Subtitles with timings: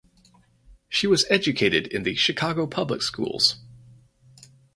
[0.89, 3.57] She was educated in the Chicago Public Schools.